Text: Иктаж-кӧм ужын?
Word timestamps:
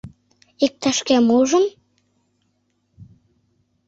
Иктаж-кӧм 0.65 1.27
ужын? 1.39 1.65